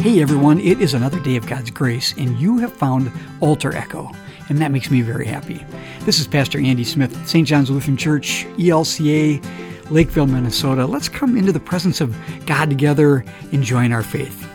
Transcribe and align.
Hey 0.00 0.22
everyone, 0.22 0.60
it 0.60 0.80
is 0.80 0.94
another 0.94 1.20
day 1.20 1.36
of 1.36 1.46
God's 1.46 1.70
grace, 1.70 2.14
and 2.16 2.40
you 2.40 2.56
have 2.56 2.72
found 2.72 3.12
Altar 3.40 3.76
Echo, 3.76 4.10
and 4.48 4.56
that 4.56 4.70
makes 4.70 4.90
me 4.90 5.02
very 5.02 5.26
happy. 5.26 5.62
This 6.06 6.18
is 6.18 6.26
Pastor 6.26 6.58
Andy 6.58 6.84
Smith, 6.84 7.28
St. 7.28 7.46
John's 7.46 7.68
Lutheran 7.68 7.98
Church, 7.98 8.46
ELCA, 8.56 9.44
Lakeville, 9.90 10.24
Minnesota. 10.24 10.86
Let's 10.86 11.10
come 11.10 11.36
into 11.36 11.52
the 11.52 11.60
presence 11.60 12.00
of 12.00 12.16
God 12.46 12.70
together 12.70 13.26
and 13.52 13.62
join 13.62 13.92
our 13.92 14.02
faith. 14.02 14.48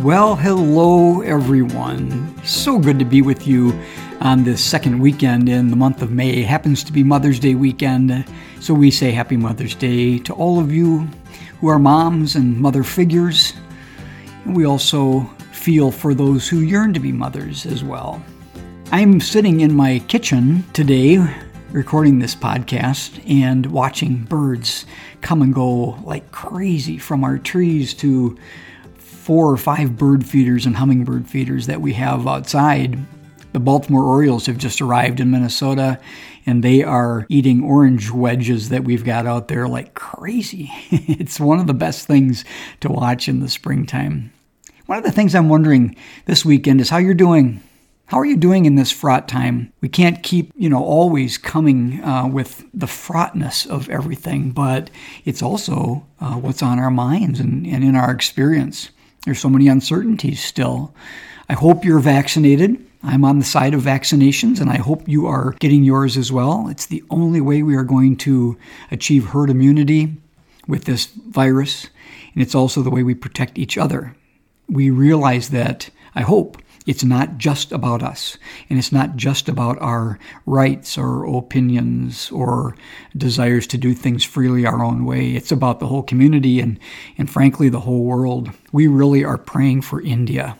Well, 0.00 0.34
hello 0.34 1.20
everyone. 1.20 2.34
So 2.44 2.78
good 2.78 2.98
to 2.98 3.04
be 3.04 3.20
with 3.20 3.46
you 3.46 3.78
on 4.22 4.44
this 4.44 4.64
second 4.64 4.98
weekend 4.98 5.50
in 5.50 5.68
the 5.68 5.76
month 5.76 6.00
of 6.00 6.12
May. 6.12 6.30
It 6.30 6.46
happens 6.46 6.82
to 6.84 6.92
be 6.92 7.04
Mother's 7.04 7.38
Day 7.38 7.56
weekend, 7.56 8.24
so 8.58 8.72
we 8.72 8.90
say 8.90 9.10
Happy 9.10 9.36
Mother's 9.36 9.74
Day 9.74 10.18
to 10.20 10.32
all 10.32 10.58
of 10.58 10.72
you 10.72 11.06
who 11.62 11.68
are 11.68 11.78
moms 11.78 12.34
and 12.34 12.58
mother 12.58 12.82
figures. 12.82 13.52
We 14.44 14.66
also 14.66 15.20
feel 15.52 15.92
for 15.92 16.12
those 16.12 16.48
who 16.48 16.58
yearn 16.58 16.92
to 16.92 16.98
be 16.98 17.12
mothers 17.12 17.66
as 17.66 17.84
well. 17.84 18.20
I'm 18.90 19.20
sitting 19.20 19.60
in 19.60 19.72
my 19.72 20.00
kitchen 20.08 20.64
today 20.72 21.24
recording 21.70 22.18
this 22.18 22.34
podcast 22.34 23.22
and 23.30 23.66
watching 23.66 24.24
birds 24.24 24.86
come 25.20 25.40
and 25.40 25.54
go 25.54 25.96
like 26.02 26.32
crazy 26.32 26.98
from 26.98 27.22
our 27.22 27.38
trees 27.38 27.94
to 27.94 28.36
four 28.96 29.48
or 29.48 29.56
five 29.56 29.96
bird 29.96 30.26
feeders 30.26 30.66
and 30.66 30.74
hummingbird 30.74 31.28
feeders 31.28 31.68
that 31.68 31.80
we 31.80 31.92
have 31.92 32.26
outside. 32.26 32.98
The 33.52 33.60
Baltimore 33.60 34.02
Orioles 34.02 34.46
have 34.46 34.58
just 34.58 34.80
arrived 34.80 35.20
in 35.20 35.30
Minnesota 35.30 36.00
and 36.46 36.62
they 36.62 36.82
are 36.82 37.26
eating 37.28 37.62
orange 37.62 38.10
wedges 38.10 38.68
that 38.70 38.84
we've 38.84 39.04
got 39.04 39.26
out 39.26 39.48
there 39.48 39.68
like 39.68 39.94
crazy. 39.94 40.70
it's 40.90 41.40
one 41.40 41.58
of 41.58 41.66
the 41.66 41.74
best 41.74 42.06
things 42.06 42.44
to 42.80 42.90
watch 42.90 43.28
in 43.28 43.40
the 43.40 43.48
springtime. 43.48 44.32
One 44.86 44.98
of 44.98 45.04
the 45.04 45.12
things 45.12 45.34
I'm 45.34 45.48
wondering 45.48 45.96
this 46.26 46.44
weekend 46.44 46.80
is 46.80 46.90
how 46.90 46.98
you're 46.98 47.14
doing. 47.14 47.62
How 48.06 48.18
are 48.18 48.26
you 48.26 48.36
doing 48.36 48.66
in 48.66 48.74
this 48.74 48.90
fraught 48.90 49.26
time? 49.26 49.72
We 49.80 49.88
can't 49.88 50.22
keep, 50.22 50.52
you 50.54 50.68
know, 50.68 50.84
always 50.84 51.38
coming 51.38 52.02
uh, 52.04 52.26
with 52.26 52.64
the 52.74 52.86
fraughtness 52.86 53.64
of 53.64 53.88
everything, 53.88 54.50
but 54.50 54.90
it's 55.24 55.40
also 55.40 56.06
uh, 56.20 56.34
what's 56.34 56.62
on 56.62 56.78
our 56.78 56.90
minds 56.90 57.40
and, 57.40 57.66
and 57.66 57.82
in 57.82 57.96
our 57.96 58.10
experience. 58.10 58.90
There's 59.24 59.40
so 59.40 59.48
many 59.48 59.68
uncertainties 59.68 60.44
still. 60.44 60.94
I 61.48 61.54
hope 61.54 61.84
you're 61.84 62.00
vaccinated. 62.00 62.84
I'm 63.04 63.24
on 63.24 63.40
the 63.40 63.44
side 63.44 63.74
of 63.74 63.82
vaccinations, 63.82 64.60
and 64.60 64.70
I 64.70 64.76
hope 64.76 65.08
you 65.08 65.26
are 65.26 65.52
getting 65.58 65.82
yours 65.82 66.16
as 66.16 66.30
well. 66.30 66.68
It's 66.68 66.86
the 66.86 67.02
only 67.10 67.40
way 67.40 67.62
we 67.62 67.74
are 67.74 67.82
going 67.82 68.16
to 68.18 68.56
achieve 68.92 69.26
herd 69.26 69.50
immunity 69.50 70.16
with 70.68 70.84
this 70.84 71.06
virus, 71.06 71.88
and 72.34 72.42
it's 72.42 72.54
also 72.54 72.80
the 72.80 72.90
way 72.90 73.02
we 73.02 73.14
protect 73.14 73.58
each 73.58 73.76
other. 73.76 74.14
We 74.68 74.90
realize 74.90 75.50
that, 75.50 75.90
I 76.14 76.22
hope, 76.22 76.58
it's 76.86 77.02
not 77.02 77.38
just 77.38 77.72
about 77.72 78.04
us, 78.04 78.38
and 78.70 78.78
it's 78.78 78.92
not 78.92 79.16
just 79.16 79.48
about 79.48 79.80
our 79.80 80.18
rights 80.46 80.96
or 80.96 81.24
opinions 81.24 82.30
or 82.30 82.76
desires 83.16 83.66
to 83.68 83.78
do 83.78 83.94
things 83.94 84.24
freely 84.24 84.64
our 84.64 84.84
own 84.84 85.04
way. 85.04 85.32
It's 85.32 85.52
about 85.52 85.80
the 85.80 85.86
whole 85.86 86.02
community 86.02 86.60
and, 86.60 86.78
and 87.18 87.28
frankly, 87.28 87.68
the 87.68 87.80
whole 87.80 88.04
world. 88.04 88.50
We 88.70 88.86
really 88.86 89.24
are 89.24 89.38
praying 89.38 89.82
for 89.82 90.00
India 90.00 90.56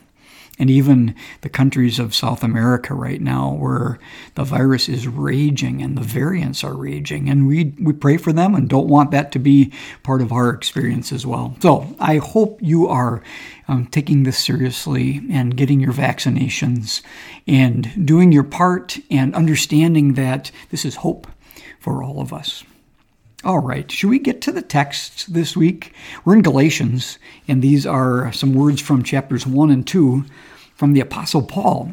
and 0.59 0.69
even 0.69 1.15
the 1.41 1.49
countries 1.49 1.99
of 1.99 2.13
South 2.13 2.43
America 2.43 2.93
right 2.93 3.21
now, 3.21 3.53
where 3.53 3.99
the 4.35 4.43
virus 4.43 4.87
is 4.87 5.07
raging 5.07 5.81
and 5.81 5.97
the 5.97 6.01
variants 6.01 6.63
are 6.63 6.75
raging. 6.75 7.29
And 7.29 7.47
we, 7.47 7.73
we 7.79 7.93
pray 7.93 8.17
for 8.17 8.31
them 8.31 8.53
and 8.53 8.69
don't 8.69 8.87
want 8.87 9.11
that 9.11 9.31
to 9.31 9.39
be 9.39 9.73
part 10.03 10.21
of 10.21 10.31
our 10.31 10.49
experience 10.49 11.11
as 11.11 11.25
well. 11.25 11.55
So 11.61 11.95
I 11.99 12.17
hope 12.17 12.59
you 12.61 12.87
are 12.87 13.23
um, 13.67 13.87
taking 13.87 14.23
this 14.23 14.37
seriously 14.37 15.21
and 15.31 15.57
getting 15.57 15.79
your 15.79 15.93
vaccinations 15.93 17.01
and 17.47 18.05
doing 18.05 18.31
your 18.31 18.43
part 18.43 18.99
and 19.09 19.33
understanding 19.35 20.13
that 20.13 20.51
this 20.69 20.85
is 20.85 20.97
hope 20.97 21.27
for 21.79 22.03
all 22.03 22.21
of 22.21 22.31
us. 22.31 22.63
All 23.45 23.59
right, 23.59 23.91
should 23.91 24.09
we 24.09 24.19
get 24.19 24.39
to 24.43 24.53
the 24.53 24.61
text 24.61 25.33
this 25.33 25.57
week? 25.57 25.93
We're 26.23 26.35
in 26.35 26.43
Galatians, 26.43 27.19
and 27.45 27.61
these 27.61 27.85
are 27.85 28.31
some 28.31 28.53
words 28.53 28.79
from 28.79 29.03
chapters 29.03 29.45
1 29.45 29.69
and 29.69 29.85
2 29.85 30.23
from 30.75 30.93
the 30.93 31.01
Apostle 31.01 31.41
Paul. 31.41 31.91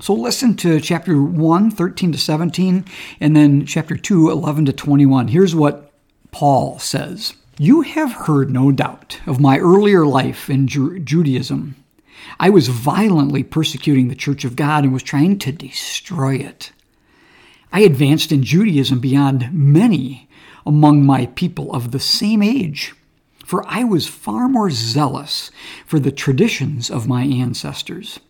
So 0.00 0.14
listen 0.14 0.56
to 0.56 0.80
chapter 0.80 1.22
1, 1.22 1.70
13 1.70 2.10
to 2.10 2.18
17, 2.18 2.84
and 3.20 3.36
then 3.36 3.66
chapter 3.66 3.96
2, 3.96 4.30
11 4.30 4.64
to 4.64 4.72
21. 4.72 5.28
Here's 5.28 5.54
what 5.54 5.92
Paul 6.32 6.80
says 6.80 7.34
You 7.56 7.82
have 7.82 8.12
heard, 8.12 8.50
no 8.50 8.72
doubt, 8.72 9.20
of 9.28 9.38
my 9.38 9.58
earlier 9.58 10.04
life 10.04 10.50
in 10.50 10.66
Ju- 10.66 10.98
Judaism. 10.98 11.76
I 12.40 12.50
was 12.50 12.66
violently 12.66 13.44
persecuting 13.44 14.08
the 14.08 14.16
church 14.16 14.44
of 14.44 14.56
God 14.56 14.82
and 14.82 14.92
was 14.92 15.04
trying 15.04 15.38
to 15.38 15.52
destroy 15.52 16.34
it. 16.34 16.72
I 17.72 17.82
advanced 17.82 18.32
in 18.32 18.42
Judaism 18.42 18.98
beyond 18.98 19.52
many 19.52 20.27
among 20.68 21.02
my 21.04 21.24
people 21.34 21.72
of 21.72 21.90
the 21.90 21.98
same 21.98 22.42
age, 22.42 22.94
for 23.46 23.66
I 23.66 23.84
was 23.84 24.06
far 24.06 24.48
more 24.48 24.70
zealous 24.70 25.50
for 25.86 25.98
the 25.98 26.12
traditions 26.12 26.90
of 26.90 27.08
my 27.08 27.22
ancestors. 27.24 28.20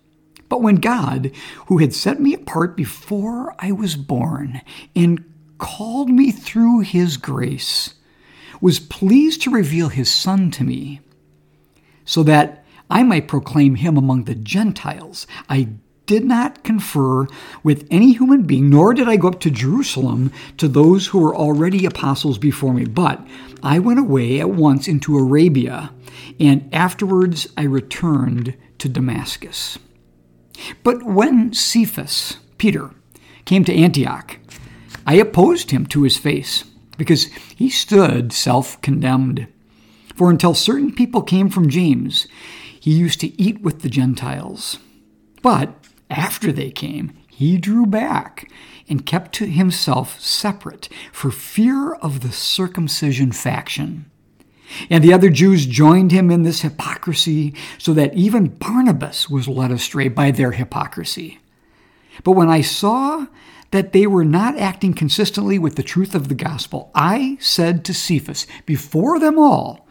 But 0.49 0.62
when 0.62 0.76
God, 0.76 1.32
who 1.66 1.78
had 1.78 1.93
set 1.93 2.21
me 2.21 2.34
apart 2.34 2.76
before 2.76 3.56
I 3.59 3.72
was 3.72 3.97
born 3.97 4.62
and 4.94 5.25
called 5.59 6.10
me 6.10 6.31
through 6.31 6.81
his 6.81 7.16
grace, 7.16 7.94
was 8.60 8.78
pleased 8.78 9.43
to 9.43 9.50
reveal 9.50 9.88
his 9.88 10.09
Son 10.09 10.53
to 10.53 10.62
me, 10.62 11.00
so 12.05 12.22
that 12.22 12.65
I 12.88 13.03
might 13.03 13.26
proclaim 13.26 13.75
him 13.75 13.97
among 13.97 14.25
the 14.25 14.37
Gentiles, 14.37 15.26
I 15.50 15.70
did 16.08 16.24
not 16.24 16.64
confer 16.64 17.26
with 17.62 17.86
any 17.91 18.14
human 18.14 18.42
being, 18.42 18.70
nor 18.70 18.94
did 18.94 19.08
I 19.08 19.16
go 19.16 19.28
up 19.28 19.41
to 19.41 19.50
Jerusalem 19.50 20.32
to 20.56 20.66
those 20.66 21.08
who 21.08 21.20
were 21.20 21.36
already 21.36 21.84
apostles 21.84 22.38
before 22.38 22.72
me. 22.72 22.86
But 22.86 23.24
I 23.62 23.78
went 23.78 24.00
away 24.00 24.41
at 24.41 24.50
once 24.50 24.88
into 24.88 25.19
Arabia, 25.19 25.92
and 26.41 26.69
afterwards 26.74 27.46
I 27.56 27.64
returned 27.64 28.56
to 28.78 28.88
Damascus. 28.88 29.78
But 30.82 31.02
when 31.02 31.52
Cephas, 31.52 32.38
Peter, 32.56 32.90
came 33.44 33.64
to 33.64 33.75
Antioch, 33.75 34.38
I 35.06 35.14
opposed 35.14 35.70
him 35.70 35.84
to 35.86 36.02
his 36.02 36.16
face, 36.16 36.64
because 36.96 37.25
he 37.54 37.69
stood 37.69 38.32
self 38.32 38.80
condemned. 38.80 39.46
For 40.14 40.30
until 40.30 40.54
certain 40.54 40.92
people 40.92 41.20
came 41.20 41.50
from 41.50 41.69
James, 41.69 42.26
he 42.80 42.92
used 42.92 43.20
to 43.20 43.40
eat 43.40 43.60
with 43.60 43.82
the 43.82 43.90
Gentiles. 43.90 44.78
But 45.42 45.75
after 46.10 46.52
they 46.52 46.70
came, 46.70 47.12
he 47.28 47.56
drew 47.56 47.86
back 47.86 48.50
and 48.88 49.06
kept 49.06 49.32
to 49.34 49.46
himself 49.46 50.20
separate 50.20 50.88
for 51.12 51.30
fear 51.30 51.94
of 51.94 52.20
the 52.20 52.32
circumcision 52.32 53.32
faction. 53.32 54.10
And 54.91 55.02
the 55.02 55.12
other 55.12 55.30
Jews 55.30 55.66
joined 55.66 56.12
him 56.12 56.30
in 56.30 56.42
this 56.42 56.60
hypocrisy, 56.60 57.54
so 57.78 57.94
that 57.94 58.14
even 58.14 58.56
Barnabas 58.58 59.30
was 59.30 59.48
led 59.48 59.70
astray 59.70 60.08
by 60.08 60.30
their 60.30 60.52
hypocrisy. 60.52 61.38
But 62.25 62.32
when 62.32 62.48
I 62.48 62.60
saw 62.60 63.26
that 63.70 63.92
they 63.92 64.06
were 64.06 64.25
not 64.25 64.58
acting 64.58 64.94
consistently 64.94 65.58
with 65.58 65.76
the 65.76 65.82
truth 65.82 66.14
of 66.14 66.28
the 66.28 66.34
gospel, 66.34 66.90
I 66.94 67.36
said 67.40 67.84
to 67.84 67.94
Cephas, 67.94 68.46
before 68.66 69.19
them 69.19 69.38
all, 69.38 69.86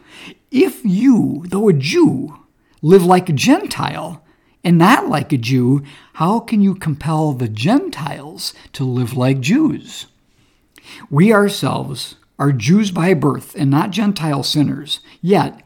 If 0.50 0.84
you, 0.84 1.44
though 1.48 1.68
a 1.68 1.72
Jew, 1.72 2.38
live 2.82 3.04
like 3.04 3.28
a 3.28 3.32
Gentile, 3.32 4.24
and 4.64 4.78
not 4.78 5.08
like 5.08 5.32
a 5.32 5.38
Jew, 5.38 5.82
how 6.14 6.40
can 6.40 6.60
you 6.60 6.74
compel 6.74 7.32
the 7.32 7.48
Gentiles 7.48 8.54
to 8.72 8.84
live 8.84 9.16
like 9.16 9.40
Jews? 9.40 10.06
We 11.10 11.32
ourselves 11.32 12.16
are 12.38 12.52
Jews 12.52 12.90
by 12.90 13.14
birth 13.14 13.54
and 13.56 13.70
not 13.70 13.90
Gentile 13.90 14.42
sinners, 14.42 15.00
yet 15.20 15.62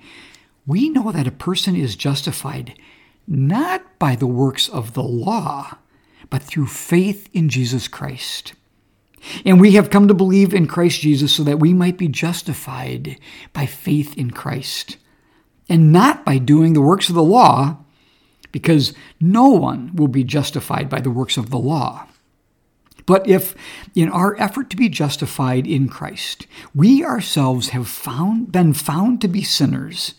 we 0.67 0.89
know 0.89 1.13
that 1.13 1.27
a 1.27 1.33
person 1.33 1.77
is 1.77 1.97
justified 1.97 2.79
not 3.27 3.99
by 3.99 4.17
the 4.17 4.27
works 4.27 4.69
of 4.69 4.95
the 4.95 5.03
law, 5.03 5.79
but 6.31 6.43
through 6.43 6.67
faith 6.67 7.29
in 7.33 7.49
Jesus 7.49 7.89
Christ. 7.89 8.55
And 9.45 9.61
we 9.61 9.73
have 9.73 9.91
come 9.91 10.09
to 10.09 10.15
believe 10.15 10.53
in 10.53 10.67
Christ 10.67 11.01
Jesus 11.01 11.35
so 11.35 11.45
that 11.45 11.61
we 11.61 11.73
might 11.73 11.97
be 11.97 12.09
justified 12.09 13.19
by 13.53 13.67
faith 13.67 14.17
in 14.19 14.31
Christ, 14.33 14.97
and 15.69 15.93
not 15.93 16.25
by 16.25 16.39
doing 16.39 16.73
the 16.73 16.81
works 16.81 17.09
of 17.09 17.15
the 17.15 17.23
law, 17.23 17.79
because 18.53 18.95
no 19.21 19.49
one 19.49 19.95
will 19.97 20.09
be 20.09 20.23
justified 20.23 20.89
by 20.89 21.01
the 21.01 21.11
works 21.11 21.37
of 21.37 21.51
the 21.51 21.59
law. 21.59 22.07
But 23.07 23.27
if, 23.27 23.55
in 23.95 24.09
our 24.11 24.41
effort 24.41 24.71
to 24.71 24.77
be 24.77 24.89
justified 24.89 25.67
in 25.67 25.89
Christ, 25.89 26.47
we 26.75 27.05
ourselves 27.05 27.71
have 27.71 27.89
found, 27.89 28.53
been 28.53 28.75
found 28.75 29.21
to 29.23 29.29
be 29.29 29.43
sinners, 29.43 30.15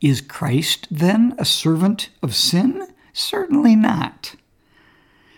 is 0.00 0.20
Christ 0.20 0.86
then 0.90 1.34
a 1.38 1.44
servant 1.44 2.10
of 2.22 2.34
sin? 2.34 2.86
Certainly 3.12 3.76
not. 3.76 4.36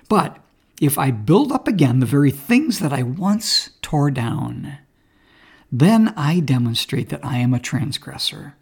But 0.08 0.38
if 0.80 0.98
I 0.98 1.10
build 1.10 1.52
up 1.52 1.66
again 1.66 2.00
the 2.00 2.06
very 2.06 2.30
things 2.30 2.80
that 2.80 2.92
I 2.92 3.02
once 3.02 3.70
tore 3.80 4.10
down, 4.10 4.78
then 5.72 6.12
I 6.16 6.40
demonstrate 6.40 7.08
that 7.08 7.24
I 7.24 7.38
am 7.38 7.54
a 7.54 7.58
transgressor. 7.58 8.54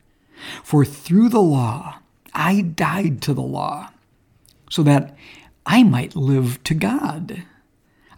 For 0.62 0.84
through 0.84 1.31
the 1.31 1.40
law 1.40 2.00
I 2.34 2.62
died 2.62 3.22
to 3.22 3.34
the 3.34 3.42
law, 3.42 3.90
so 4.70 4.82
that 4.82 5.16
I 5.66 5.82
might 5.82 6.16
live 6.16 6.62
to 6.64 6.75
God. 6.75 7.44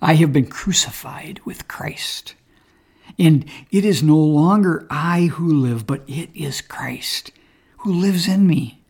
I 0.00 0.14
have 0.14 0.32
been 0.32 0.46
crucified 0.46 1.40
with 1.44 1.68
Christ. 1.68 2.34
And 3.18 3.44
it 3.70 3.84
is 3.84 4.02
no 4.02 4.18
longer 4.18 4.86
I 4.90 5.26
who 5.26 5.48
live, 5.48 5.86
but 5.86 6.02
it 6.06 6.30
is 6.34 6.60
Christ 6.60 7.32
who 7.78 7.92
lives 7.92 8.26
in 8.26 8.46
me. 8.46 8.82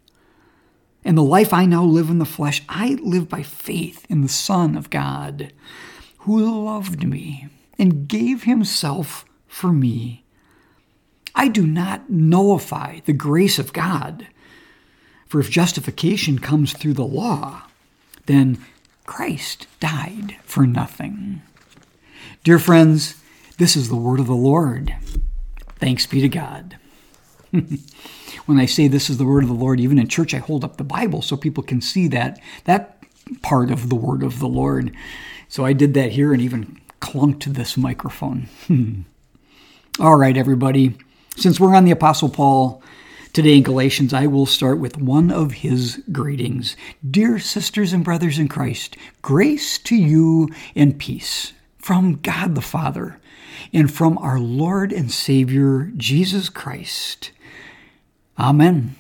And 1.05 1.17
the 1.17 1.23
life 1.23 1.53
I 1.53 1.67
now 1.67 1.85
live 1.85 2.11
in 2.11 2.19
the 2.19 2.25
flesh, 2.25 2.63
I 2.69 2.99
live 3.03 3.29
by 3.29 3.43
faith 3.43 4.07
in 4.09 4.23
the 4.23 4.29
Son 4.29 4.77
of 4.77 4.91
God, 4.91 5.53
who 6.21 6.65
loved 6.65 7.07
me 7.07 7.49
and 7.79 8.09
gave 8.09 8.45
himself 8.45 9.25
for 9.47 9.73
me. 9.73 10.25
I 11.35 11.49
do 11.49 11.67
not 11.67 12.11
nullify 12.11 13.01
the 13.05 13.13
grace 13.13 13.59
of 13.59 13.73
God. 13.73 14.27
For 15.37 15.41
if 15.41 15.51
justification 15.51 16.39
comes 16.39 16.73
through 16.73 16.95
the 16.95 17.05
law, 17.05 17.65
then 18.25 18.57
Christ 19.05 19.67
died 19.81 20.37
for 20.45 20.67
nothing. 20.67 21.43
Dear 22.43 22.59
friends, 22.59 23.23
this 23.59 23.77
is 23.77 23.91
the 23.91 23.97
word 23.97 24.19
of 24.19 24.29
the 24.29 24.35
Lord. 24.35 24.97
Thanks 25.75 26.07
be 26.07 26.23
to 26.23 26.29
God. 26.31 26.79
when 27.51 28.59
I 28.59 28.65
say 28.65 28.89
this 28.89 29.11
is 29.11 29.19
the 29.19 29.27
word 29.27 29.43
of 29.43 29.51
the 29.51 29.55
Lord, 29.55 29.79
even 29.79 29.99
in 29.99 30.09
church, 30.09 30.33
I 30.33 30.39
hold 30.39 30.65
up 30.65 30.79
the 30.79 30.85
Bible 30.85 31.21
so 31.21 31.37
people 31.37 31.63
can 31.63 31.83
see 31.83 32.09
that 32.09 32.41
that 32.65 33.03
part 33.43 33.71
of 33.71 33.91
the 33.91 33.95
word 33.95 34.23
of 34.23 34.39
the 34.39 34.49
Lord. 34.49 34.91
So 35.51 35.67
I 35.67 35.75
did 35.75 35.93
that 35.93 36.13
here 36.13 36.33
and 36.33 36.41
even 36.41 36.81
clunked 37.03 37.45
this 37.45 37.77
microphone. 37.77 38.49
All 40.01 40.17
right, 40.17 40.39
everybody. 40.39 40.97
Since 41.37 41.61
we're 41.61 41.75
on 41.75 41.85
the 41.85 41.91
Apostle 41.91 42.31
Paul, 42.31 42.83
Today 43.37 43.59
in 43.59 43.65
Galatians, 43.65 44.15
I 44.15 44.27
will 44.27 44.47
start 44.47 44.79
with 44.79 44.97
one 44.97 45.31
of 45.31 45.53
his 45.53 46.03
greetings. 46.11 46.75
Dear 47.07 47.39
sisters 47.39 47.93
and 47.93 48.03
brothers 48.03 48.39
in 48.39 48.49
Christ, 48.49 48.97
grace 49.21 49.77
to 49.81 49.95
you 49.95 50.49
and 50.75 50.99
peace 50.99 51.53
from 51.77 52.15
God 52.23 52.55
the 52.55 52.63
Father 52.63 53.21
and 53.75 53.93
from 53.93 54.17
our 54.17 54.41
Lord 54.41 54.91
and 54.91 55.13
Savior 55.13 55.93
Jesus 55.99 56.49
Christ. 56.49 57.31
Amen. 58.39 58.95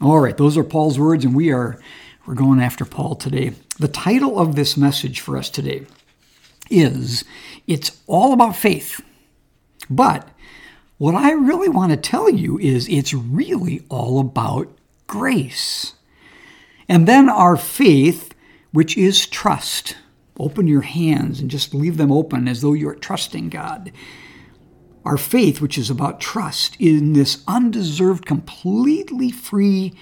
All 0.00 0.18
right, 0.18 0.36
those 0.36 0.58
are 0.58 0.64
Paul's 0.64 0.98
words, 0.98 1.24
and 1.24 1.32
we 1.32 1.52
are 1.52 1.80
we're 2.26 2.34
going 2.34 2.60
after 2.60 2.84
Paul 2.84 3.14
today. 3.14 3.52
The 3.78 3.86
title 3.86 4.36
of 4.36 4.56
this 4.56 4.76
message 4.76 5.20
for 5.20 5.38
us 5.38 5.48
today 5.48 5.86
is 6.70 7.22
It's 7.68 8.02
All 8.08 8.32
About 8.32 8.56
Faith. 8.56 9.00
But 9.88 10.28
what 11.02 11.16
I 11.16 11.32
really 11.32 11.68
want 11.68 11.90
to 11.90 11.96
tell 11.96 12.30
you 12.30 12.60
is 12.60 12.88
it's 12.88 13.12
really 13.12 13.84
all 13.88 14.20
about 14.20 14.68
grace. 15.08 15.94
And 16.88 17.08
then 17.08 17.28
our 17.28 17.56
faith, 17.56 18.32
which 18.70 18.96
is 18.96 19.26
trust. 19.26 19.96
Open 20.38 20.68
your 20.68 20.82
hands 20.82 21.40
and 21.40 21.50
just 21.50 21.74
leave 21.74 21.96
them 21.96 22.12
open 22.12 22.46
as 22.46 22.60
though 22.60 22.74
you're 22.74 22.94
trusting 22.94 23.48
God. 23.48 23.90
Our 25.04 25.16
faith, 25.16 25.60
which 25.60 25.76
is 25.76 25.90
about 25.90 26.20
trust 26.20 26.76
in 26.78 27.14
this 27.14 27.42
undeserved, 27.48 28.24
completely 28.24 29.32
free 29.32 29.94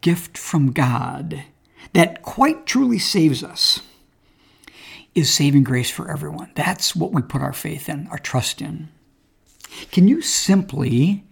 gift 0.00 0.36
from 0.36 0.72
God 0.72 1.44
that 1.92 2.22
quite 2.22 2.66
truly 2.66 2.98
saves 2.98 3.44
us, 3.44 3.82
is 5.14 5.32
saving 5.32 5.62
grace 5.62 5.88
for 5.92 6.10
everyone. 6.10 6.50
That's 6.56 6.96
what 6.96 7.12
we 7.12 7.22
put 7.22 7.42
our 7.42 7.52
faith 7.52 7.88
in, 7.88 8.08
our 8.08 8.18
trust 8.18 8.60
in. 8.60 8.88
Can 9.90 10.08
you 10.08 10.22
simply, 10.22 11.24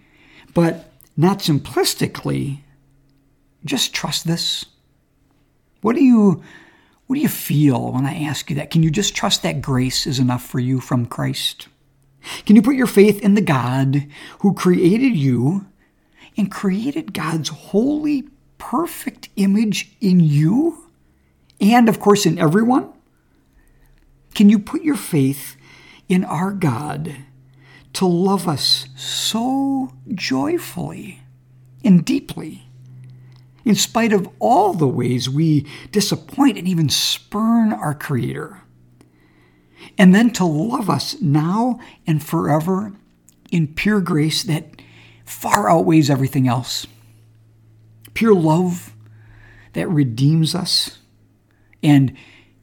but 0.55 0.91
not 1.17 1.41
simplistically, 1.41 2.61
just 3.65 3.95
trust 3.95 4.27
this? 4.27 4.67
What 5.81 5.97
do 5.97 6.05
you 6.05 6.43
what 7.07 7.17
do 7.17 7.23
you 7.23 7.29
feel 7.29 7.93
when 7.93 8.05
I 8.05 8.25
ask 8.25 8.51
you 8.51 8.57
that? 8.57 8.71
Can 8.71 8.83
you 8.83 8.91
just 8.91 9.15
trust 9.15 9.43
that 9.43 9.63
grace 9.63 10.07
is 10.07 10.19
enough 10.19 10.45
for 10.45 10.59
you 10.59 10.81
from 10.81 11.07
Christ? 11.07 11.69
Can 12.45 12.57
you 12.57 12.63
put 12.63 12.75
your 12.75 12.89
faith 12.89 13.21
in 13.23 13.35
the 13.35 13.41
God 13.41 14.07
who 14.41 14.55
created 14.55 15.17
you 15.17 15.67
and 16.37 16.51
created 16.51 17.15
God's 17.15 17.49
holy, 17.49 18.25
perfect 18.59 19.29
image 19.37 19.93
in 20.01 20.19
you 20.19 20.91
and, 21.61 21.89
of 21.89 22.01
course, 22.01 22.27
in 22.27 22.39
everyone? 22.39 22.93
Can 24.35 24.49
you 24.49 24.59
put 24.59 24.83
your 24.83 24.97
faith 24.97 25.57
in 26.09 26.25
our 26.25 26.51
God 26.51 27.15
to 27.97 28.07
love 28.07 28.47
us 28.47 28.89
so 28.95 29.91
joyfully 30.15 31.21
and 31.83 32.05
deeply, 32.05 32.69
in 33.65 33.75
spite 33.75 34.13
of 34.13 34.29
all 34.39 34.75
the 34.75 34.87
ways 34.87 35.31
we 35.31 35.67
disappoint 35.93 36.59
and 36.59 36.69
even 36.69 36.91
spurn 36.91 37.73
our 37.73 37.95
Creator. 37.95 38.61
And 39.97 40.15
then 40.15 40.31
to 40.33 40.45
love 40.45 40.91
us 40.91 41.19
now 41.23 41.81
and 42.07 42.23
forever 42.23 42.93
in 43.51 43.69
pure 43.69 44.03
grace 44.03 44.43
that 44.43 44.83
far 45.25 45.71
outweighs 45.71 46.11
everything 46.11 46.47
else. 46.47 46.87
Pure 48.13 48.35
love 48.35 48.95
that 49.73 49.89
redeems 49.89 50.55
us 50.55 50.99
and 51.83 52.15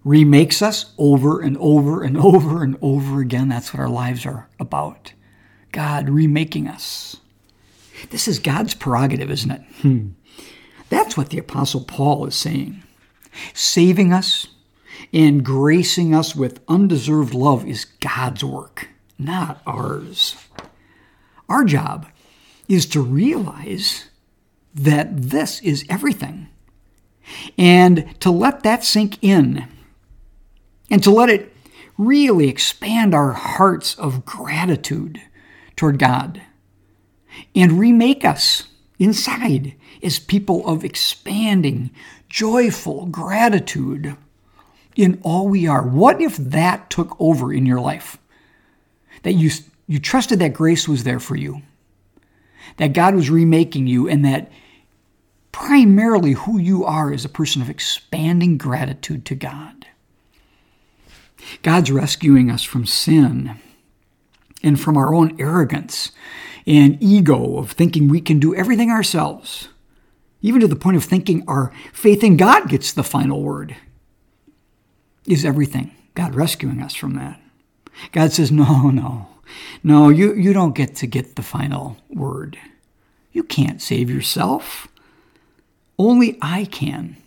remakes 0.03 0.61
us 0.61 0.93
over 0.99 1.41
and 1.41 1.57
over 1.57 2.03
and 2.03 2.17
over 2.19 2.63
and 2.63 2.77
over 2.83 3.19
again. 3.19 3.49
That's 3.49 3.73
what 3.73 3.79
our 3.79 3.89
lives 3.89 4.27
are 4.27 4.47
about. 4.59 5.13
God 5.73 6.07
remaking 6.07 6.69
us. 6.69 7.17
This 8.11 8.27
is 8.27 8.39
God's 8.39 8.73
prerogative, 8.73 9.29
isn't 9.29 9.51
it? 9.51 9.61
Hmm. 9.81 10.09
That's 10.89 11.17
what 11.17 11.31
the 11.31 11.39
Apostle 11.39 11.81
Paul 11.81 12.25
is 12.27 12.35
saying. 12.35 12.83
Saving 13.53 14.13
us 14.13 14.47
and 15.11 15.43
gracing 15.43 16.13
us 16.13 16.35
with 16.35 16.61
undeserved 16.67 17.33
love 17.33 17.65
is 17.65 17.85
God's 17.85 18.43
work, 18.43 18.89
not 19.17 19.61
ours. 19.65 20.35
Our 21.49 21.63
job 21.63 22.05
is 22.69 22.85
to 22.87 23.01
realize 23.01 24.05
that 24.75 25.17
this 25.17 25.59
is 25.61 25.85
everything 25.89 26.47
and 27.57 28.19
to 28.19 28.29
let 28.29 28.63
that 28.63 28.83
sink 28.83 29.17
in 29.21 29.67
and 30.89 31.01
to 31.03 31.11
let 31.11 31.29
it 31.29 31.51
really 31.97 32.47
expand 32.49 33.13
our 33.13 33.31
hearts 33.33 33.95
of 33.95 34.25
gratitude 34.25 35.21
toward 35.75 35.99
God 35.99 36.41
and 37.55 37.79
remake 37.79 38.23
us 38.25 38.63
inside 38.99 39.75
as 40.01 40.19
people 40.19 40.67
of 40.67 40.83
expanding, 40.83 41.91
joyful 42.29 43.05
gratitude 43.07 44.15
in 44.95 45.19
all 45.23 45.47
we 45.47 45.67
are. 45.67 45.81
What 45.81 46.21
if 46.21 46.37
that 46.37 46.89
took 46.89 47.15
over 47.19 47.53
in 47.53 47.65
your 47.65 47.79
life? 47.79 48.17
That 49.23 49.33
you, 49.33 49.49
you 49.87 49.99
trusted 49.99 50.39
that 50.39 50.53
grace 50.53 50.87
was 50.87 51.03
there 51.03 51.19
for 51.19 51.35
you, 51.35 51.61
that 52.77 52.93
God 52.93 53.15
was 53.15 53.29
remaking 53.29 53.87
you, 53.87 54.07
and 54.07 54.23
that 54.25 54.51
primarily 55.51 56.33
who 56.33 56.57
you 56.57 56.83
are 56.83 57.11
is 57.11 57.23
a 57.23 57.29
person 57.29 57.61
of 57.61 57.69
expanding 57.69 58.57
gratitude 58.57 59.25
to 59.25 59.35
God. 59.35 59.87
God's 61.61 61.91
rescuing 61.91 62.49
us 62.49 62.63
from 62.63 62.85
sin 62.85 63.59
and 64.63 64.79
from 64.79 64.97
our 64.97 65.13
own 65.13 65.35
arrogance 65.39 66.11
and 66.65 66.97
ego 67.01 67.57
of 67.57 67.71
thinking 67.71 68.07
we 68.07 68.21
can 68.21 68.39
do 68.39 68.55
everything 68.55 68.89
ourselves, 68.89 69.67
even 70.41 70.61
to 70.61 70.67
the 70.67 70.75
point 70.75 70.97
of 70.97 71.03
thinking 71.03 71.43
our 71.47 71.71
faith 71.91 72.23
in 72.23 72.37
God 72.37 72.69
gets 72.69 72.93
the 72.93 73.03
final 73.03 73.43
word, 73.43 73.75
is 75.27 75.45
everything. 75.45 75.91
God 76.15 76.35
rescuing 76.35 76.81
us 76.81 76.93
from 76.93 77.15
that. 77.15 77.39
God 78.11 78.31
says, 78.31 78.51
No, 78.51 78.89
no, 78.89 79.27
no, 79.83 80.09
you, 80.09 80.33
you 80.33 80.53
don't 80.53 80.75
get 80.75 80.95
to 80.97 81.07
get 81.07 81.35
the 81.35 81.43
final 81.43 81.97
word. 82.09 82.57
You 83.31 83.43
can't 83.43 83.81
save 83.81 84.09
yourself. 84.09 84.87
Only 85.97 86.37
I 86.41 86.65
can. 86.65 87.17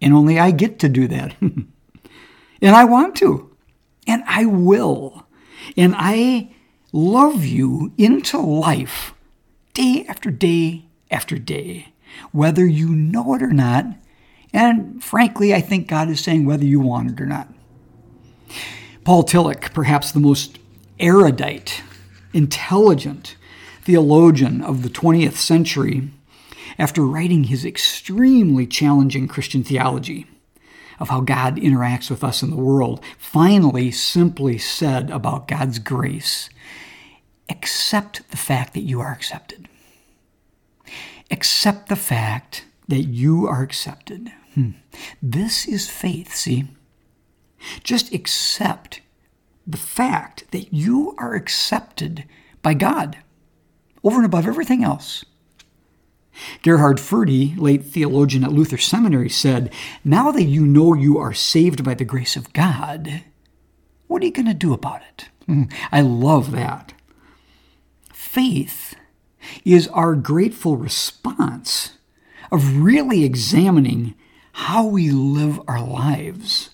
And 0.00 0.14
only 0.14 0.38
I 0.38 0.50
get 0.50 0.78
to 0.80 0.88
do 0.88 1.06
that. 1.08 1.34
and 1.40 1.68
I 2.62 2.84
want 2.84 3.16
to. 3.16 3.54
And 4.06 4.22
I 4.26 4.46
will. 4.46 5.26
And 5.76 5.94
I 5.96 6.51
love 6.92 7.44
you 7.44 7.92
into 7.96 8.38
life 8.38 9.14
day 9.74 10.04
after 10.08 10.30
day 10.30 10.84
after 11.10 11.38
day, 11.38 11.92
whether 12.30 12.66
you 12.66 12.88
know 12.90 13.34
it 13.34 13.42
or 13.42 13.52
not. 13.52 13.86
And 14.52 15.02
frankly, 15.02 15.54
I 15.54 15.62
think 15.62 15.88
God 15.88 16.10
is 16.10 16.20
saying 16.20 16.44
whether 16.44 16.64
you 16.64 16.80
want 16.80 17.10
it 17.10 17.20
or 17.20 17.26
not. 17.26 17.48
Paul 19.04 19.24
Tillich, 19.24 19.72
perhaps 19.72 20.12
the 20.12 20.20
most 20.20 20.58
erudite, 21.00 21.82
intelligent 22.32 23.36
theologian 23.82 24.60
of 24.62 24.82
the 24.82 24.90
20th 24.90 25.34
century, 25.34 26.10
after 26.78 27.02
writing 27.02 27.44
his 27.44 27.64
extremely 27.64 28.66
challenging 28.66 29.26
Christian 29.26 29.64
theology 29.64 30.26
of 31.02 31.08
how 31.08 31.20
God 31.20 31.56
interacts 31.56 32.08
with 32.08 32.22
us 32.22 32.44
in 32.44 32.50
the 32.50 32.56
world, 32.56 33.04
finally 33.18 33.90
simply 33.90 34.56
said 34.56 35.10
about 35.10 35.48
God's 35.48 35.80
grace 35.80 36.48
accept 37.48 38.30
the 38.30 38.36
fact 38.36 38.72
that 38.74 38.82
you 38.82 39.00
are 39.00 39.10
accepted. 39.12 39.68
accept 41.28 41.88
the 41.88 41.96
fact 41.96 42.66
that 42.86 43.02
you 43.02 43.46
are 43.48 43.62
accepted. 43.62 44.30
Hmm. 44.54 44.70
This 45.20 45.66
is 45.66 45.90
faith, 45.90 46.34
see? 46.34 46.68
Just 47.82 48.12
accept 48.14 49.00
the 49.66 49.78
fact 49.78 50.44
that 50.52 50.72
you 50.72 51.16
are 51.18 51.34
accepted 51.34 52.24
by 52.62 52.74
God 52.74 53.18
over 54.04 54.18
and 54.18 54.26
above 54.26 54.46
everything 54.46 54.84
else. 54.84 55.24
Gerhard 56.62 56.98
Forde, 56.98 57.56
late 57.58 57.84
theologian 57.84 58.44
at 58.44 58.52
Luther 58.52 58.78
Seminary, 58.78 59.28
said, 59.28 59.72
Now 60.04 60.30
that 60.32 60.44
you 60.44 60.66
know 60.66 60.94
you 60.94 61.18
are 61.18 61.32
saved 61.32 61.84
by 61.84 61.94
the 61.94 62.04
grace 62.04 62.36
of 62.36 62.52
God, 62.52 63.22
what 64.06 64.22
are 64.22 64.26
you 64.26 64.32
going 64.32 64.46
to 64.46 64.54
do 64.54 64.72
about 64.72 65.02
it? 65.02 65.28
Hmm. 65.46 65.64
I 65.90 66.00
love 66.00 66.52
that. 66.52 66.94
Faith 68.12 68.94
is 69.64 69.88
our 69.88 70.14
grateful 70.14 70.76
response 70.76 71.98
of 72.50 72.82
really 72.82 73.24
examining 73.24 74.14
how 74.52 74.84
we 74.84 75.10
live 75.10 75.60
our 75.66 75.80
lives 75.82 76.70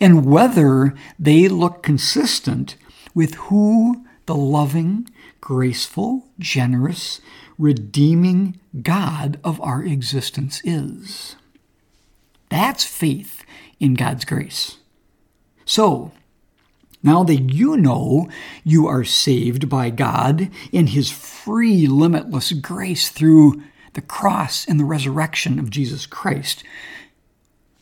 and 0.00 0.24
whether 0.24 0.94
they 1.18 1.48
look 1.48 1.82
consistent 1.82 2.76
with 3.14 3.34
who 3.34 4.04
the 4.26 4.34
loving, 4.34 5.08
graceful, 5.40 6.26
generous, 6.38 7.20
redeeming 7.58 8.60
God 8.82 9.38
of 9.42 9.60
our 9.60 9.82
existence 9.82 10.60
is. 10.64 11.36
That's 12.48 12.84
faith 12.84 13.44
in 13.80 13.94
God's 13.94 14.24
grace. 14.24 14.78
So, 15.64 16.12
now 17.02 17.22
that 17.24 17.52
you 17.52 17.76
know 17.76 18.28
you 18.64 18.86
are 18.86 19.04
saved 19.04 19.68
by 19.68 19.90
God 19.90 20.50
in 20.72 20.88
His 20.88 21.10
free, 21.10 21.86
limitless 21.86 22.52
grace 22.52 23.08
through 23.10 23.62
the 23.94 24.00
cross 24.00 24.66
and 24.66 24.78
the 24.78 24.84
resurrection 24.84 25.58
of 25.58 25.70
Jesus 25.70 26.06
Christ, 26.06 26.62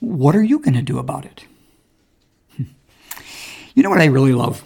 what 0.00 0.36
are 0.36 0.42
you 0.42 0.58
going 0.58 0.74
to 0.74 0.82
do 0.82 0.98
about 0.98 1.24
it? 1.24 1.46
You 3.74 3.82
know 3.82 3.90
what 3.90 4.00
I 4.00 4.06
really 4.06 4.32
love? 4.32 4.62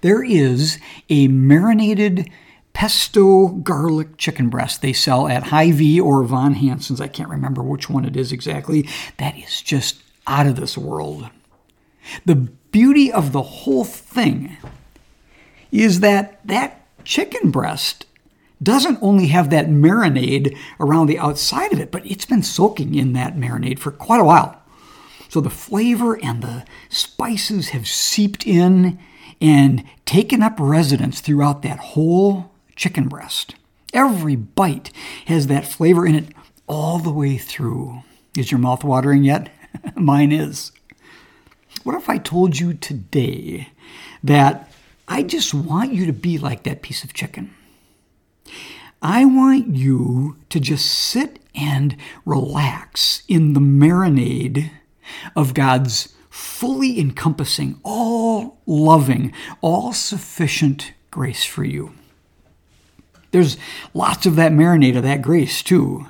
There 0.00 0.24
is 0.24 0.80
a 1.08 1.28
marinated 1.28 2.28
pesto 2.72 3.48
garlic 3.48 4.16
chicken 4.16 4.48
breast 4.48 4.82
they 4.82 4.92
sell 4.92 5.28
at 5.28 5.44
Hy-Vee 5.44 6.00
or 6.00 6.22
Von 6.24 6.54
Hanson's. 6.54 7.00
I 7.00 7.08
can't 7.08 7.28
remember 7.28 7.62
which 7.62 7.90
one 7.90 8.04
it 8.04 8.16
is 8.16 8.32
exactly. 8.32 8.88
That 9.18 9.36
is 9.36 9.60
just 9.60 10.02
out 10.26 10.46
of 10.46 10.56
this 10.56 10.78
world. 10.78 11.28
The 12.24 12.36
beauty 12.36 13.12
of 13.12 13.32
the 13.32 13.42
whole 13.42 13.84
thing 13.84 14.56
is 15.72 16.00
that 16.00 16.46
that 16.46 16.86
chicken 17.04 17.50
breast 17.50 18.06
doesn't 18.62 18.98
only 19.00 19.28
have 19.28 19.50
that 19.50 19.68
marinade 19.68 20.56
around 20.78 21.06
the 21.06 21.18
outside 21.18 21.72
of 21.72 21.80
it, 21.80 21.90
but 21.90 22.04
it's 22.06 22.26
been 22.26 22.42
soaking 22.42 22.94
in 22.94 23.14
that 23.14 23.36
marinade 23.36 23.78
for 23.78 23.90
quite 23.90 24.20
a 24.20 24.24
while. 24.24 24.60
So 25.28 25.40
the 25.40 25.50
flavor 25.50 26.22
and 26.22 26.42
the 26.42 26.64
spices 26.88 27.68
have 27.68 27.86
seeped 27.86 28.46
in 28.46 28.98
and 29.40 29.84
taken 30.04 30.42
up 30.42 30.56
residence 30.58 31.20
throughout 31.20 31.62
that 31.62 31.78
whole 31.78 32.49
chicken 32.80 33.08
breast. 33.08 33.54
Every 33.92 34.36
bite 34.36 34.90
has 35.26 35.48
that 35.48 35.68
flavor 35.68 36.06
in 36.06 36.14
it 36.14 36.28
all 36.66 36.98
the 36.98 37.12
way 37.12 37.36
through. 37.36 38.02
Is 38.34 38.50
your 38.50 38.58
mouth 38.58 38.82
watering 38.82 39.22
yet? 39.22 39.50
Mine 39.96 40.32
is. 40.32 40.72
What 41.84 41.94
if 41.94 42.08
I 42.08 42.16
told 42.16 42.58
you 42.58 42.72
today 42.72 43.68
that 44.24 44.72
I 45.06 45.22
just 45.22 45.52
want 45.52 45.92
you 45.92 46.06
to 46.06 46.12
be 46.14 46.38
like 46.38 46.62
that 46.62 46.80
piece 46.80 47.04
of 47.04 47.12
chicken? 47.12 47.54
I 49.02 49.26
want 49.26 49.76
you 49.76 50.38
to 50.48 50.58
just 50.58 50.86
sit 50.86 51.38
and 51.54 51.96
relax 52.24 53.24
in 53.28 53.52
the 53.52 53.60
marinade 53.60 54.70
of 55.36 55.52
God's 55.52 56.14
fully 56.30 56.98
encompassing, 56.98 57.78
all 57.82 58.58
loving, 58.64 59.34
all 59.60 59.92
sufficient 59.92 60.92
grace 61.10 61.44
for 61.44 61.64
you. 61.64 61.92
There's 63.30 63.56
lots 63.94 64.26
of 64.26 64.36
that 64.36 64.52
marinade 64.52 64.96
of 64.96 65.02
that 65.02 65.22
grace, 65.22 65.62
too. 65.62 66.06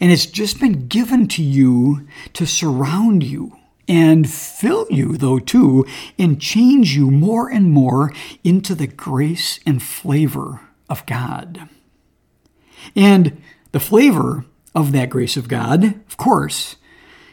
And 0.00 0.12
it's 0.12 0.26
just 0.26 0.60
been 0.60 0.86
given 0.86 1.26
to 1.28 1.42
you 1.42 2.06
to 2.34 2.46
surround 2.46 3.22
you 3.24 3.56
and 3.88 4.30
fill 4.30 4.86
you, 4.90 5.16
though, 5.16 5.38
too, 5.38 5.84
and 6.18 6.40
change 6.40 6.96
you 6.96 7.10
more 7.10 7.50
and 7.50 7.70
more 7.70 8.12
into 8.44 8.74
the 8.74 8.86
grace 8.86 9.58
and 9.66 9.82
flavor 9.82 10.60
of 10.88 11.04
God. 11.06 11.68
And 12.94 13.42
the 13.72 13.80
flavor 13.80 14.44
of 14.74 14.92
that 14.92 15.10
grace 15.10 15.36
of 15.36 15.48
God, 15.48 15.84
of 15.84 16.16
course, 16.16 16.76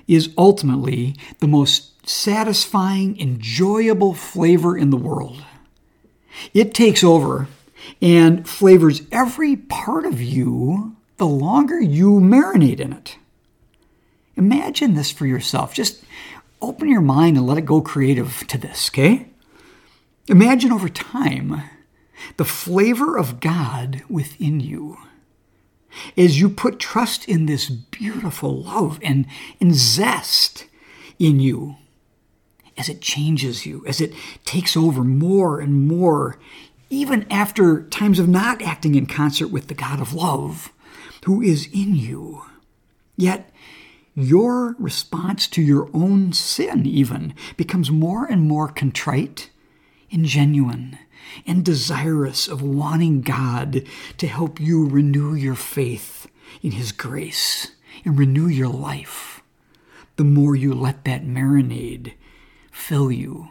is 0.08 0.34
ultimately 0.38 1.16
the 1.40 1.48
most 1.48 2.08
satisfying, 2.10 3.20
enjoyable 3.20 4.16
flavor 4.16 4.76
in 4.76 4.90
the 4.90 4.98
world. 4.98 5.44
It 6.54 6.74
takes 6.74 7.04
over 7.04 7.48
and 8.02 8.48
flavors 8.48 9.02
every 9.12 9.56
part 9.56 10.06
of 10.06 10.22
you 10.22 10.96
the 11.18 11.28
longer 11.28 11.80
you 11.80 12.20
marinate 12.20 12.80
in 12.80 12.94
it. 12.94 13.18
Imagine 14.36 14.94
this 14.94 15.12
for 15.12 15.26
yourself. 15.26 15.74
Just 15.74 16.04
open 16.62 16.88
your 16.88 17.02
mind 17.02 17.38
and 17.38 17.46
let 17.46 17.58
it 17.58 17.66
go 17.66 17.82
creative 17.82 18.46
to 18.48 18.58
this, 18.58 18.90
okay? 18.90 19.28
Imagine 20.28 20.72
over 20.72 20.90
time 20.90 21.64
the 22.38 22.46
flavor 22.46 23.18
of 23.18 23.40
God 23.40 24.04
within 24.10 24.60
you 24.60 24.98
as 26.16 26.40
you 26.40 26.50
put 26.50 26.80
trust 26.80 27.28
in 27.28 27.46
this 27.46 27.70
beautiful 27.70 28.62
love 28.62 29.00
and, 29.02 29.26
and 29.60 29.76
zest 29.76 30.66
in 31.18 31.40
you, 31.40 31.78
as 32.78 32.90
it 32.90 33.02
changes 33.02 33.66
you, 33.66 33.84
as 33.88 34.00
it 34.00 34.14
takes 34.46 34.78
over 34.78 35.04
more 35.04 35.60
and 35.60 35.88
more, 35.88 36.40
even 36.90 37.26
after 37.32 37.84
times 37.84 38.20
of 38.20 38.28
not 38.28 38.62
acting 38.62 38.96
in 38.96 39.06
concert 39.06 39.48
with 39.48 39.68
the 39.68 39.74
God 39.74 40.02
of 40.02 40.14
love 40.14 40.72
who 41.26 41.42
is 41.42 41.68
in 41.68 41.96
you. 41.96 42.44
Yet, 43.16 43.52
your 44.16 44.76
response 44.80 45.48
to 45.48 45.62
your 45.62 45.90
own 45.94 46.34
sin, 46.34 46.86
even, 46.86 47.34
becomes 47.58 47.92
more 47.92 48.26
and 48.26 48.48
more 48.48 48.68
contrite 48.68 49.50
and 50.12 50.26
genuine 50.26 50.98
and 51.46 51.64
desirous 51.64 52.48
of 52.48 52.62
wanting 52.62 53.22
God 53.22 53.84
to 54.18 54.28
help 54.28 54.60
you 54.60 54.88
renew 54.88 55.36
your 55.36 55.56
faith 55.56 56.28
in 56.64 56.72
His 56.72 56.92
grace 56.92 57.72
and 58.04 58.18
renew 58.18 58.48
your 58.48 58.70
life, 58.70 59.42
the 60.16 60.24
more 60.24 60.56
you 60.56 60.74
let 60.74 61.06
that 61.06 61.24
marinade 61.26 62.14
fill 62.72 63.12
you. 63.12 63.50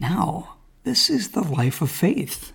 Now, 0.00 0.56
this 0.84 1.08
is 1.08 1.30
the 1.30 1.42
life 1.42 1.80
of 1.80 1.90
faith. 1.90 2.52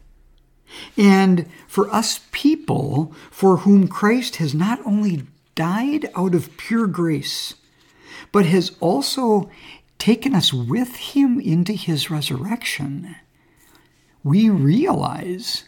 And 0.97 1.47
for 1.67 1.89
us 1.93 2.21
people 2.31 3.13
for 3.31 3.57
whom 3.57 3.87
Christ 3.87 4.37
has 4.37 4.53
not 4.53 4.79
only 4.85 5.27
died 5.55 6.09
out 6.15 6.35
of 6.35 6.55
pure 6.57 6.87
grace, 6.87 7.55
but 8.31 8.45
has 8.45 8.75
also 8.79 9.49
taken 9.97 10.35
us 10.35 10.53
with 10.53 10.95
him 10.95 11.39
into 11.39 11.73
his 11.73 12.11
resurrection, 12.11 13.15
we 14.23 14.49
realize, 14.49 15.67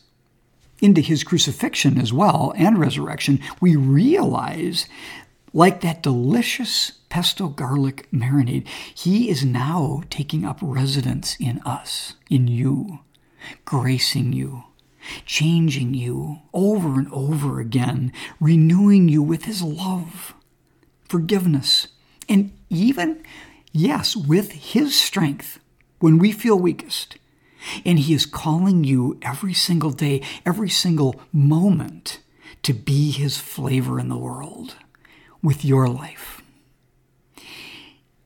into 0.82 1.02
his 1.02 1.24
crucifixion 1.24 2.00
as 2.00 2.14
well 2.14 2.54
and 2.56 2.78
resurrection, 2.78 3.40
we 3.60 3.76
realize, 3.76 4.88
like 5.54 5.82
that 5.82 6.04
delicious 6.04 6.92
pesto 7.10 7.48
garlic 7.48 8.08
marinade, 8.12 8.68
he 8.94 9.30
is 9.30 9.44
now 9.44 10.04
taking 10.10 10.46
up 10.46 10.60
residence 10.62 11.36
in 11.40 11.60
us, 11.66 12.16
in 12.30 12.48
you, 12.48 13.00
gracing 13.66 14.34
you, 14.34 14.64
changing 15.26 15.94
you 15.94 16.40
over 16.54 17.00
and 17.00 17.12
over 17.12 17.60
again, 17.60 18.12
renewing 18.40 19.10
you 19.10 19.24
with 19.24 19.46
his 19.46 19.62
love, 19.62 20.34
forgiveness, 21.08 21.88
and 22.28 22.52
even 22.70 23.24
Yes, 23.72 24.16
with 24.16 24.52
His 24.52 25.00
strength 25.00 25.60
when 26.00 26.18
we 26.18 26.32
feel 26.32 26.58
weakest. 26.58 27.18
And 27.86 28.00
He 28.00 28.14
is 28.14 28.26
calling 28.26 28.84
you 28.84 29.20
every 29.22 29.54
single 29.54 29.92
day, 29.92 30.22
every 30.46 30.70
single 30.70 31.22
moment 31.32 32.20
to 32.64 32.74
be 32.74 33.12
His 33.12 33.38
flavor 33.38 34.00
in 34.00 34.10
the 34.10 34.18
world 34.18 34.76
with 35.42 35.64
your 35.64 35.88
life. 35.88 36.42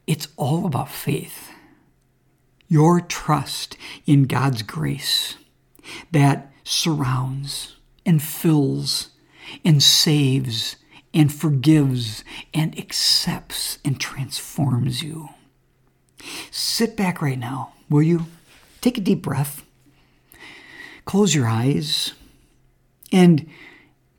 It's 0.05 0.27
all 0.35 0.65
about 0.65 0.89
faith, 0.89 1.51
your 2.67 2.99
trust 2.99 3.77
in 4.05 4.23
God's 4.23 4.61
grace 4.61 5.37
that 6.11 6.51
surrounds 6.63 7.77
and 8.05 8.21
fills 8.21 9.09
and 9.63 9.81
saves 9.81 10.75
and 11.13 11.31
forgives 11.31 12.23
and 12.53 12.77
accepts 12.77 13.77
and 13.85 13.99
transforms 13.99 15.03
you. 15.03 15.29
Sit 16.51 16.97
back 16.97 17.21
right 17.21 17.37
now, 17.37 17.73
will 17.89 18.03
you? 18.03 18.25
Take 18.81 18.97
a 18.97 19.01
deep 19.01 19.21
breath. 19.21 19.63
Close 21.05 21.35
your 21.35 21.47
eyes 21.47 22.13
and 23.11 23.49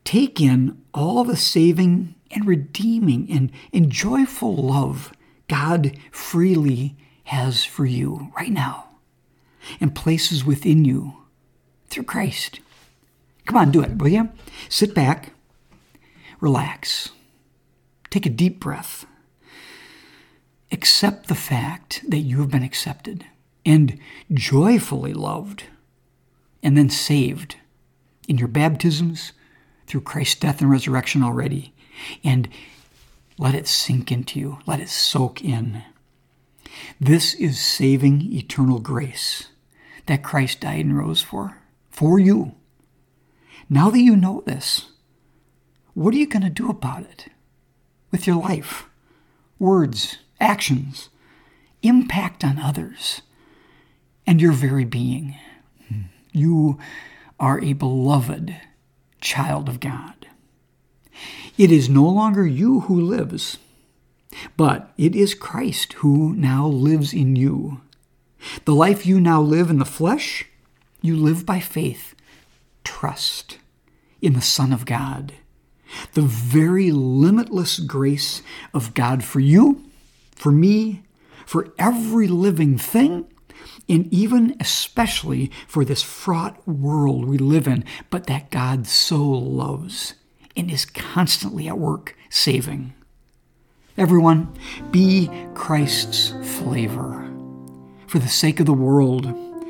take 0.05 0.41
in 0.41 0.83
all 0.93 1.25
the 1.25 1.37
saving 1.37 2.15
and 2.35 2.47
redeeming 2.47 3.31
and, 3.31 3.51
and 3.73 3.91
joyful 3.91 4.57
love 4.57 5.13
God 5.49 5.97
freely 6.11 6.97
has 7.25 7.65
for 7.65 7.87
you 7.87 8.33
right 8.37 8.51
now 8.51 8.89
and 9.81 9.95
places 9.95 10.45
within 10.45 10.85
you 10.85 11.15
through 11.89 12.05
Christ. 12.05 12.61
Come 13.47 13.57
on, 13.57 13.71
do 13.71 13.83
it, 13.83 13.99
will 13.99 14.09
you? 14.09 14.31
Sit 14.69 14.95
back, 14.95 15.33
relax, 16.41 17.11
take 18.11 18.27
a 18.27 18.31
deep 18.31 18.61
breath, 18.61 19.07
accept 20.73 21.29
the 21.29 21.35
fact 21.35 22.03
that 22.09 22.19
you 22.19 22.39
have 22.41 22.51
been 22.51 22.63
accepted 22.63 23.25
and 23.65 23.99
joyfully 24.33 25.15
loved 25.15 25.65
and 26.63 26.77
then 26.77 26.91
saved 26.91 27.57
in 28.27 28.39
your 28.39 28.49
baptisms 28.49 29.33
through 29.87 30.01
Christ's 30.01 30.41
death 30.41 30.61
and 30.61 30.71
resurrection 30.71 31.23
already. 31.23 31.74
And 32.23 32.49
let 33.39 33.55
it 33.55 33.67
sink 33.67 34.13
into 34.13 34.39
you, 34.39 34.59
let 34.67 34.81
it 34.81 34.89
soak 34.89 35.43
in. 35.43 35.83
This 37.01 37.35
is 37.35 37.61
saving 37.61 38.33
eternal 38.33 38.79
grace 38.79 39.49
that 40.07 40.23
Christ 40.23 40.61
died 40.61 40.85
and 40.85 40.97
rose 40.97 41.23
for, 41.23 41.59
for 41.91 42.19
you. 42.19 42.55
Now 43.69 43.91
that 43.91 44.01
you 44.01 44.17
know 44.17 44.43
this, 44.45 44.87
what 45.95 46.15
are 46.15 46.19
you 46.19 46.27
going 46.27 46.43
to 46.43 46.51
do 46.51 46.69
about 46.69 47.03
it 47.03 47.27
with 48.11 48.27
your 48.27 48.37
life, 48.37 48.87
words, 49.59 50.19
actions, 50.41 51.09
impact 51.83 52.45
on 52.45 52.59
others, 52.59 53.23
and 54.27 54.41
your 54.41 54.53
very 54.53 54.85
being? 54.85 55.37
You 56.33 56.79
are 57.39 57.61
a 57.61 57.73
beloved 57.73 58.57
child 59.21 59.69
of 59.69 59.81
God. 59.81 60.14
It 61.57 61.71
is 61.71 61.89
no 61.89 62.09
longer 62.09 62.45
you 62.45 62.81
who 62.81 63.01
lives, 63.01 63.59
but 64.57 64.93
it 64.99 65.15
is 65.15 65.35
Christ 65.35 65.93
who 65.95 66.35
now 66.35 66.67
lives 66.67 67.15
in 67.15 67.37
you. 67.37 67.81
The 68.65 68.75
life 68.75 69.07
you 69.07 69.21
now 69.21 69.41
live 69.41 69.71
in 69.71 69.79
the 69.79 69.85
flesh, 69.85 70.47
you 71.01 71.17
live 71.17 71.47
by 71.47 71.61
faith, 71.61 72.17
trust 72.83 73.59
in 74.21 74.33
the 74.33 74.41
Son 74.41 74.73
of 74.73 74.85
God. 74.85 75.35
The 76.15 76.23
very 76.23 76.91
limitless 76.91 77.79
grace 77.79 78.43
of 78.73 78.93
God 78.95 79.23
for 79.23 79.39
you, 79.39 79.85
for 80.35 80.51
me, 80.51 81.05
for 81.47 81.73
every 81.79 82.27
living 82.27 82.79
thing, 82.79 83.29
and 83.89 84.13
even 84.13 84.57
especially 84.59 85.53
for 85.69 85.85
this 85.85 86.03
fraught 86.03 86.67
world 86.67 87.27
we 87.27 87.39
live 87.39 87.69
in, 87.69 87.85
but 88.11 88.27
that 88.27 88.51
God 88.51 88.89
so 88.89 89.23
loves 89.23 90.15
and 90.57 90.71
is 90.71 90.85
constantly 90.85 91.69
at 91.69 91.79
work 91.79 92.17
saving. 92.31 92.95
Everyone, 93.97 94.53
be 94.91 95.31
Christ's 95.55 96.31
flavor 96.59 97.31
for 98.07 98.19
the 98.19 98.29
sake 98.29 98.61
of 98.61 98.67
the 98.67 98.73
world 98.73 99.27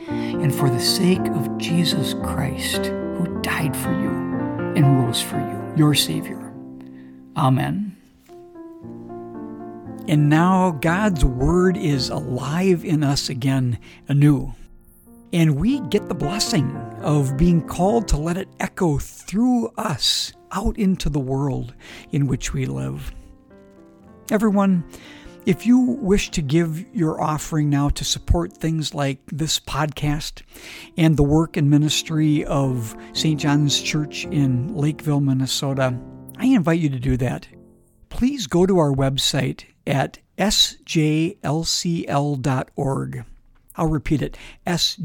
and 0.09 0.55
for 0.55 0.69
the 0.69 0.81
sake 0.81 1.27
of 1.29 1.59
Jesus 1.59 2.15
Christ, 2.15 2.87
who 2.87 3.41
died 3.43 3.77
for 3.77 3.91
you 3.91 4.11
and 4.77 5.05
rose 5.05 5.23
for 5.23 5.39
you, 5.39 5.75
your 5.77 5.95
Savior. 5.95 6.53
Amen. 7.37 7.97
And 10.07 10.29
now 10.29 10.73
God's 10.73 11.25
Word 11.25 11.77
is 11.77 12.11
alive 12.11 12.85
in 12.85 13.03
us 13.03 13.29
again 13.31 13.79
anew. 14.09 14.53
And 15.35 15.57
we 15.57 15.81
get 15.81 16.09
the 16.09 16.15
blessing 16.15 16.77
of 17.03 17.37
being 17.37 17.67
called 17.67 18.07
to 18.09 18.17
let 18.17 18.37
it 18.37 18.49
echo 18.61 18.99
through 18.99 19.67
us 19.77 20.33
out 20.53 20.79
into 20.79 21.11
the 21.11 21.19
world 21.19 21.75
in 22.13 22.29
which 22.29 22.55
we 22.55 22.67
live. 22.67 23.13
Everyone, 24.31 24.85
if 25.45 25.67
you 25.67 25.81
wish 25.81 26.31
to 26.31 26.41
give 26.41 26.87
your 26.95 27.21
offering 27.21 27.69
now 27.69 27.89
to 27.89 28.05
support 28.05 28.53
things 28.53 28.95
like 28.95 29.19
this 29.27 29.59
podcast 29.59 30.43
and 30.97 31.17
the 31.17 31.25
work 31.25 31.57
and 31.57 31.69
ministry 31.69 32.45
of 32.45 32.97
St. 33.13 33.41
John's 33.41 33.83
Church 33.83 34.27
in 34.27 34.77
Lakeville, 34.77 35.21
Minnesota, 35.21 35.99
I 36.39 36.47
invite 36.47 36.79
you 36.79 36.91
to 36.91 37.01
do 37.01 37.17
that. 37.17 37.49
Please 38.09 38.47
go 38.47 38.67
to 38.67 38.79
our 38.79 38.93
website 38.93 39.65
at 39.85 40.21
sjlcl.org. 40.39 40.85
I'll 43.77 43.89
repeat 43.89 44.23
it 44.23 44.37
sjlcl.org. 44.67 45.01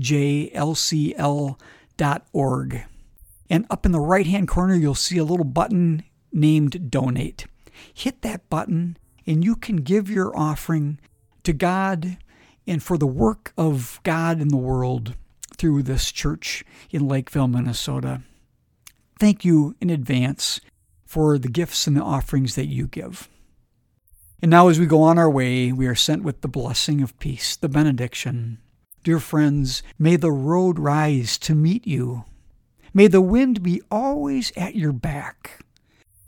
And 3.51 3.65
up 3.69 3.86
in 3.86 3.91
the 3.91 3.99
right 3.99 4.27
hand 4.27 4.47
corner, 4.47 4.75
you'll 4.75 4.93
see 4.95 5.17
a 5.17 5.23
little 5.23 5.45
button 5.45 6.03
named 6.32 6.91
Donate. 6.91 7.47
Hit 7.93 8.21
that 8.21 8.47
button, 8.49 8.97
and 9.25 9.43
you 9.43 9.55
can 9.55 9.77
give 9.77 10.10
your 10.10 10.38
offering 10.38 10.99
to 11.43 11.53
God 11.53 12.17
and 12.67 12.84
for 12.84 12.97
the 12.97 13.08
work 13.08 13.53
of 13.58 13.99
God 14.03 14.39
in 14.39 14.49
the 14.49 14.58
world 14.58 15.15
through 15.58 15.84
this 15.84 16.12
church 16.12 16.63
in 16.91 17.08
Lakeville, 17.08 17.47
Minnesota. 17.47 18.21
Thank 19.19 19.43
you 19.43 19.75
in 19.82 19.89
advance 19.89 20.62
for 21.05 21.39
the 21.39 21.49
gifts 21.49 21.88
and 21.88 21.97
the 21.97 22.03
offerings 22.03 22.55
that 22.55 22.67
you 22.67 22.86
give. 22.86 23.27
And 24.41 24.52
now, 24.52 24.69
as 24.69 24.80
we 24.80 24.86
go 24.86 25.02
on 25.02 25.17
our 25.17 25.30
way, 25.30 25.71
we 25.71 25.88
are 25.88 25.95
sent 25.95 26.23
with 26.23 26.41
the 26.41 26.47
blessing 26.47 27.02
of 27.02 27.17
peace, 27.19 27.56
the 27.56 27.69
benediction. 27.69 28.60
Dear 29.04 29.19
friends, 29.19 29.84
may 29.97 30.15
the 30.15 30.32
road 30.32 30.80
rise 30.80 31.38
to 31.39 31.56
meet 31.56 31.86
you 31.86 32.25
May 32.93 33.08
the 33.08 33.21
wind 33.21 33.62
be 33.62 33.82
always 33.91 34.52
at 34.58 34.75
your 34.75 34.93
back. 34.93 35.60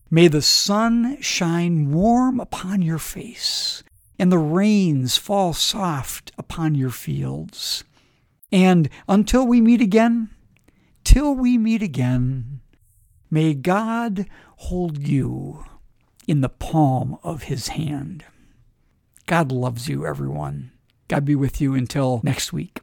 May 0.10 0.28
the 0.28 0.42
sun 0.42 1.20
shine 1.22 1.92
warm 1.92 2.40
upon 2.40 2.82
your 2.82 3.00
face, 3.00 3.84
and 4.20 4.32
the 4.32 4.38
rains 4.38 5.18
fall 5.18 5.54
soft 5.54 6.32
upon 6.38 6.76
your 6.76 6.90
fields. 6.90 7.84
And 8.52 8.90
until 9.08 9.48
we 9.48 9.62
meet 9.62 9.82
again, 9.82 10.30
till 11.04 11.34
we 11.34 11.58
meet 11.58 11.82
again, 11.82 12.60
may 13.30 13.54
God 13.54 14.28
hold 14.58 15.08
you 15.08 15.66
in 16.28 16.42
the 16.42 16.50
palm 16.50 17.18
of 17.24 17.44
his 17.44 17.70
hand. 17.70 18.26
God 19.26 19.52
loves 19.52 19.88
you, 19.88 20.06
everyone. 20.06 20.72
God 21.08 21.26
be 21.26 21.36
with 21.36 21.60
you 21.60 21.74
until 21.74 22.22
next 22.24 22.54
week. 22.54 22.80